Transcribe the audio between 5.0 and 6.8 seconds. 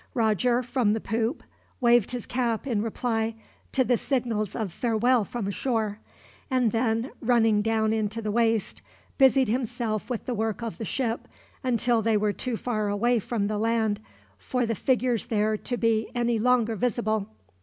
from shore; and